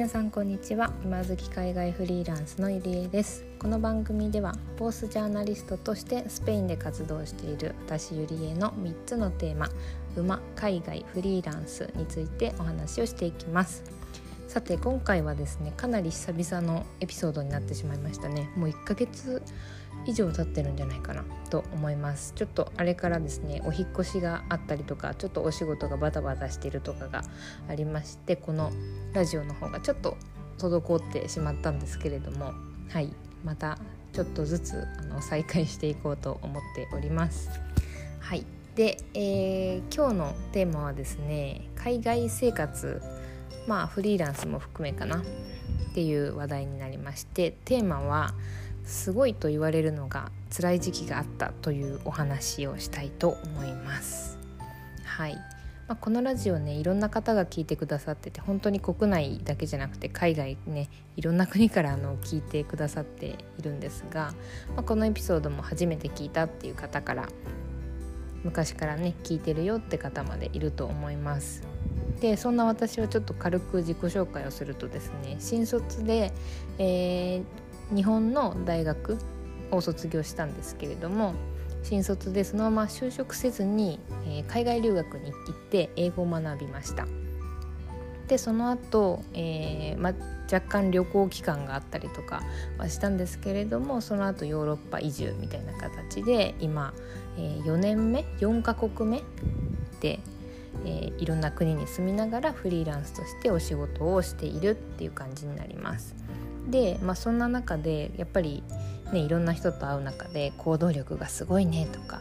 [0.00, 0.94] 皆さんこんにちは。
[1.04, 3.44] 今月海外フリーランスのゆりえです。
[3.58, 9.68] この番組ではフォースジャーナリストとしてスペインで活動している私ゆりえの3つのテーマ
[10.16, 13.84] 馬海外フリーランスについてお話をしていきます。
[14.48, 18.48] さて今回はですねかなり久々のエピソードになってしまいましたね。
[18.56, 19.42] もう1ヶ月
[20.06, 22.32] 以上経ってるんじゃないかなと思います。
[22.34, 27.22] ちょっとあれからですねお引越しがあったりとかちょっとお仕事がバタバタしているとかが
[27.68, 28.70] ありましてこの
[29.12, 30.16] ラジオの方がちょっと
[30.58, 32.52] 滞ってしまったんですけれども
[32.90, 33.12] はい
[33.44, 33.78] また
[34.12, 37.50] ちょっとずつあの再開していこうと思っております。
[38.20, 38.44] はい
[38.74, 43.02] で、えー、今日のテーマはですね海外生活
[43.66, 48.34] まあフリーランスも含めかなっていう話題になりましてテーマは
[48.84, 54.38] すごいと言われるのが辛い時期があったというお話をしたいと思います。
[55.04, 55.34] はい、
[55.90, 64.32] まあ、このラジオねいろんな方が聞いてくださってて本当に国内だけじゃなくて海外ねいろんな国からあの聞いてくださっているんですが、
[64.74, 67.28] まあ、このエピソードも初めて聞いたっていう方から
[68.44, 71.62] 昔からね聞いてるよって方までいると思います。
[72.20, 76.32] でそんな私はちょっと軽く自己紹介をするとですね新卒で、
[76.78, 77.44] えー、
[77.94, 79.18] 日本の大学
[79.70, 81.34] を卒業したんですけれども
[81.82, 87.06] 新卒でそのまま就職せずに、えー、海外留学に行って英語を学びました。
[88.28, 90.12] でその後、えーま、
[90.44, 92.42] 若干旅行期間があったりとか
[92.78, 96.94] はしたんですけれどもその後ヨーロッパ移住みたいな形で今、
[97.36, 99.22] えー、4年目？4カ国目、
[100.84, 106.14] えー、いろんな国に住みながらフリーランスとしてお仕事をしているっていう感じになります。
[106.68, 108.62] で、まあ、そんな中でやっぱり、
[109.12, 112.20] ね、いろんな人と会う中で行動力がすごいねとか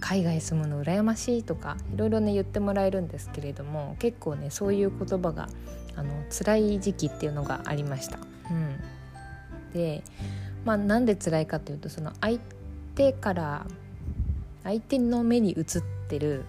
[0.00, 5.48] 海外住むの羨ましいとかいろいろね言ってもらえるんですけれども結構ねそういう言葉が
[5.94, 8.18] あの辛い時期っていうのがありました。
[8.50, 8.76] うん、
[9.72, 10.02] で、
[10.64, 12.38] まあ、なんで辛いかというとその相
[12.94, 13.66] 手から
[14.62, 15.64] 相手の目に映っ
[16.08, 16.44] てる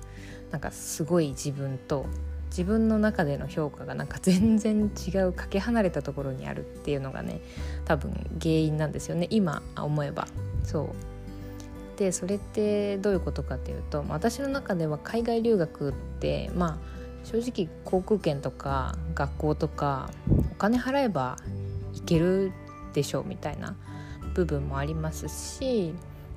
[0.52, 2.06] なんかすごい自分と
[2.50, 7.41] 自分の中での評価がなんか全然違うかけ離れたところにあるっていうのがね
[7.85, 9.28] 多分原因なんですよね。
[9.30, 10.28] 今思えば。
[10.63, 10.88] そう。
[11.97, 20.12] でそれってどういうことかっていうと私の中では海外留学ってまあ正直航空券とか学校とか
[20.52, 21.38] お金払えば
[21.94, 22.52] 行ける
[22.94, 23.75] でしょうみたいな
[24.36, 25.94] 部分もありますし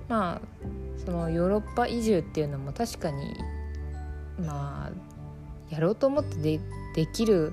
[0.08, 3.36] まあそのヨーロッパ移住っていうのも確かに
[4.40, 6.60] まあやろうと思ってで
[6.96, 7.52] できる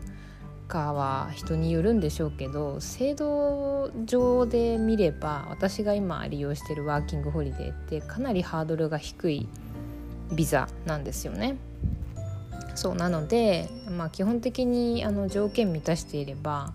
[0.68, 9.48] かは人によるんでしょうけど制度上で見れば私が今利用してるワーキングホリデーってかなりハードルが低い
[10.34, 11.58] ビザなんですよね。
[12.76, 16.74] そうなので、まあ、基本的にあの条件満たしていれば、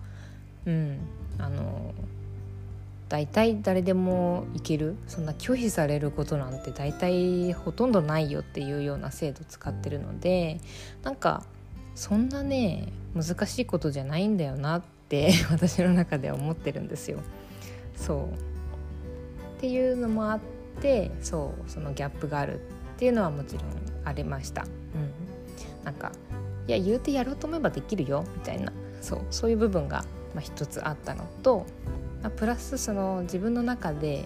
[0.65, 0.99] うん、
[1.37, 1.93] あの
[3.13, 10.59] 大体誰でも行けるそんな拒否されることなんて大体ほとんどないよっていうような制度使ってるので
[11.03, 11.43] なんか
[11.93, 17.19] そんなね難しいことじゃないんだよなって 私の中では思ってるんですよ。
[17.95, 18.19] そう
[19.57, 20.39] っていうのもあっ
[20.81, 23.65] てそうそのギャップがあるっていうのはもちろん
[24.05, 24.63] ありました。
[24.63, 26.11] うん、なんか
[26.65, 30.03] いや言うてやろうと思えばできるよみたいなそうそういう部分が、
[30.33, 31.67] まあ、一つあったのと、
[32.29, 34.25] プラスその自分の中で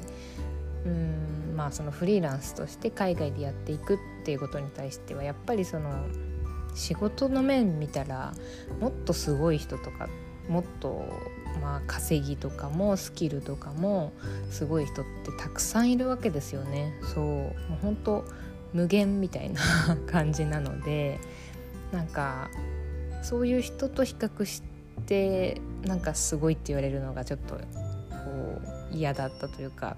[0.85, 6.06] うんまあそのフリーランスとして海外でやっていくっていうことに対してはやっぱりその
[6.75, 8.34] 仕事の面見たら
[8.80, 10.08] もっとすごい人とか
[10.47, 11.06] もっと
[11.62, 14.14] まあ稼ぎとかもスキルとかも
[14.52, 16.94] すごい人ってたくさんいるわけですよね。
[17.14, 18.25] そうもう本当
[18.74, 19.62] 無限みたいな
[20.06, 21.19] 感じなので
[21.91, 22.50] なんか
[23.24, 24.62] そういう人と比較し
[25.06, 27.59] てなんかすごいって言われるのがちょっと
[28.91, 29.97] 嫌だったというか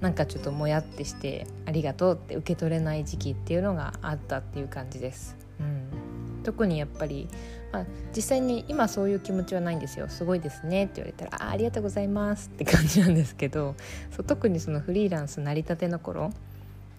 [0.00, 5.36] なんかちょっともやってしてありがとうって受け取れない時期っていうのがあったっていう感じです。
[5.58, 7.28] うん、特にやっぱり、
[7.72, 7.84] まあ、
[8.14, 13.74] 実際に今そういう気持ちはないんですよすごいですねって言われたらあありがとうございますって感じなんですけど
[14.10, 16.30] そう特にそのフリーランス成り立ての頃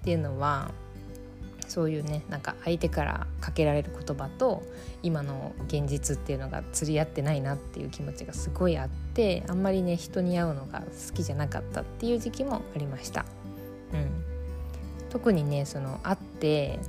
[0.02, 0.72] っていうのは
[1.68, 4.64] そういうねなんか相手からかけられる言葉と
[5.04, 13.26] 今の現実っていうのが釣り合ってないなっていう気持ちがすごいあってあんまりね人に会うのが好きじゃなかったっていう時期もありました。
[13.94, 14.10] うん、
[15.10, 16.80] 特にねその会って、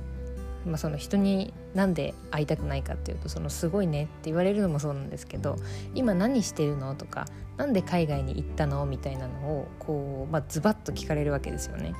[0.65, 5.55] まあ、その人になんで会いたくないかっていうと「そのすごいね」って言われるのもそうなんですけど
[5.95, 7.25] 「今何してるの?」とか
[7.57, 11.93] 「なんで海外に行ったの?」みたいなのをこう、まあ、ズバッと聞かれるわけですよね。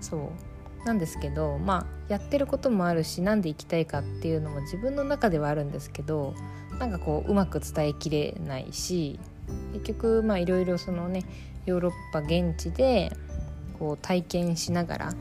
[0.00, 0.20] そう
[0.84, 6.34] なんですけどまあやってることもあるしなんで行きたいかっていうのも自分の中ではあるんですけど
[6.78, 9.18] なんかこううまく伝えきれないし
[9.72, 11.24] 結局まあいろいろそのね
[11.66, 13.12] ヨーロッパ現地で
[13.78, 15.14] こう体験しながら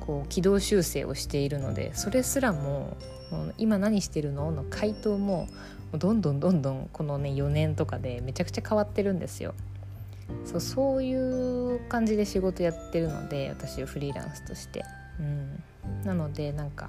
[0.00, 2.96] こう軌道修正をしているのでそれすらも
[3.58, 5.48] 「今何してるの?」の回答も
[5.92, 9.54] どんどんどんどんこのね4年とかでめちゃくちゃ変わってるんですよ。
[10.44, 14.84] そうそういう感じで仕事やってるので私はフリーランスとして。
[15.20, 15.62] うん、
[16.04, 16.88] なのでなんか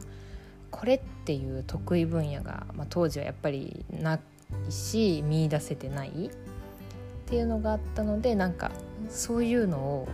[0.71, 6.29] これっていう得意分野が、まあ、当時はやっぱりないし見出せてないっ
[7.25, 8.71] ていうのがあったのでなんか
[9.09, 10.07] そういうのを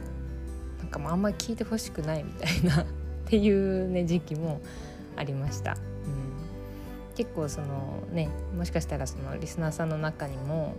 [0.79, 2.85] なんかあんまり聞いてほしくないみたいな っ
[3.25, 4.61] ていうね時期も
[5.15, 5.73] ありました。
[5.73, 10.75] うん、結構そのねもしかしたらそのリスナーさんの中にも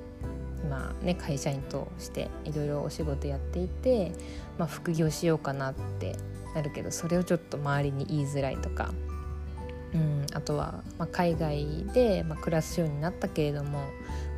[0.62, 4.12] 今ね会社員としていろいろお仕事やっていて、
[4.58, 6.16] まあ、副業しようかなって
[6.54, 8.92] なるけどそれをちょっと周りに言いづらいとか、
[9.94, 13.80] うん、あとは、まあ、海外で、まあ、暮らすようになったけれども、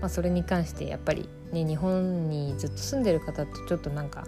[0.00, 4.26] まあ、それに関してやっぱり、ね、日本にずっと住んでる方とちょっとなんか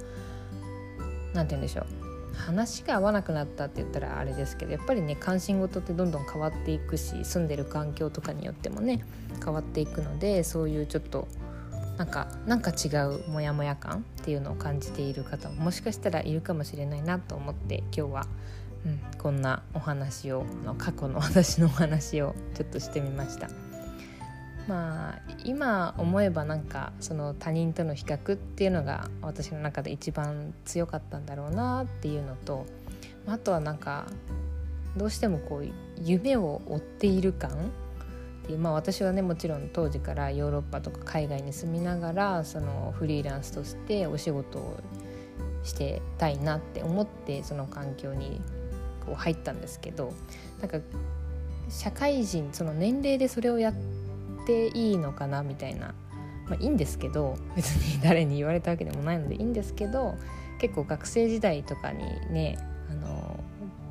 [1.32, 2.06] なんて言うんでしょう。
[2.36, 9.04] 話が合わなくなったって言ったらあれですけどやっぱりね関心事ってどんどん変わっていくし住んでる環境とかによってもね
[9.42, 11.26] 変わっていくのでそういうちょっと
[11.96, 18.26] なんかなんか違うモヤモヤ感っていうのを感じている方ももしかしたらいるかもしれないなと思って今日は、
[18.84, 20.44] うん、こんなお話を
[20.78, 23.48] 過去の私のお話をちょっとしてみました。
[24.68, 32.66] まあ今思えばなんかその他人との比較っていうのが私の中で一番強かったんだろうなっていうのと
[33.26, 34.06] あとはなんか
[34.96, 35.68] どうしてもこう
[36.02, 37.70] 夢を追っている感
[38.46, 44.80] っていうまあ私はねもちろん当時からヨーロッパとか海外に住みながらそのフリーランスとしてお仕事を
[45.64, 48.40] してたいなって思ってその環境に
[49.04, 50.12] こう入ったんですけど
[50.60, 50.78] なんか
[51.68, 53.74] 社会人その年齢でそれをやっ
[54.46, 55.92] ていいのかなみたいな、
[56.48, 60.14] まあ、いいんですけど別に誰に言われたわけでもないのでいいんですけど
[60.60, 62.58] 結構学生時代とかにね
[62.88, 63.40] あの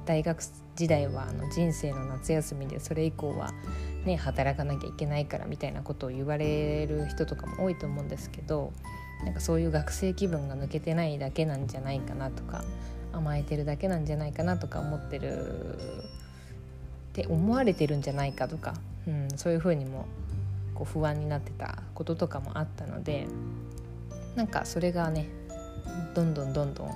[0.06, 0.42] 大学
[0.75, 3.52] 時代はあの人生の夏休みでそれ以降は
[4.06, 8.72] ね、働かなきゃいけないからみたいなことを言われる人とかも多いと思うんですけど
[9.24, 12.63] なんかそういう学生気分が抜けてないだけなんじゃないかなとか
[13.12, 18.75] 甘えてるだけなんじゃないかなとか思ってるって思われてるんじゃないかとか、
[19.07, 20.06] うん、そういうふうにも
[20.75, 23.25] こう不安になってたこととかもあったので
[24.36, 25.28] なんかそれがね
[26.13, 26.92] どんどんどんどん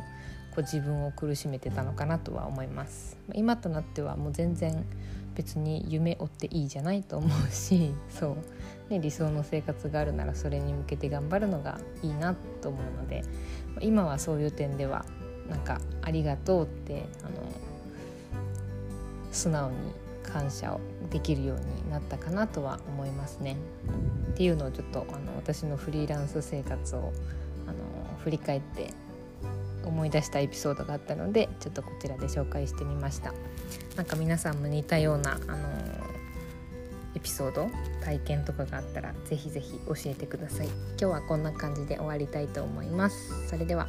[0.60, 4.86] こう自分を苦しめてたのかなとは思います今となってはもう全然
[5.36, 8.36] 別に夢追っていいじゃないと思うし そ
[8.90, 13.24] う、ね、理想の生活があるならそれに向けて頑張るのがいいなと思うので
[13.80, 15.06] 今はそういう点では
[15.50, 17.32] なんか「ありがとう」ってあの
[19.32, 19.76] 素直に
[20.24, 23.56] 感謝をできるようになったかなとは思いますね。
[24.34, 27.14] っていうのをちょっとあの私のフリーランス生活を
[27.66, 27.78] あの
[28.24, 28.94] 振り返って
[29.86, 33.34] 思い出したエピソードがあったのでちょっとこちらで紹介してみました。
[33.96, 35.68] なんか皆さんも似たような、あの、
[37.16, 37.68] エピソード
[38.04, 40.68] 体験とかがあったらぜひぜひ教えてください。
[40.68, 43.48] 今日はこんな感じで終わりたいと思います。
[43.48, 43.88] それでは。